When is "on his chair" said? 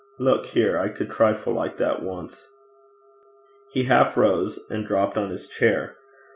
5.15-5.95